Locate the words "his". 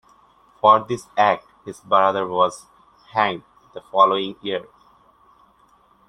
1.63-1.79